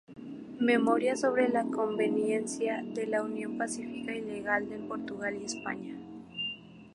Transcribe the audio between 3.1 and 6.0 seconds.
unión pacífica y legal de Portugal y España".